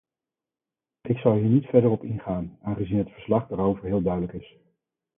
[1.09, 4.55] Ik zal hier niet verder op ingaan, aangezien het verslag daarover heel duidelijk is.